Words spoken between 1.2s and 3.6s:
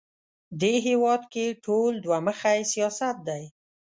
کې ټول دوه مخی سیاست دی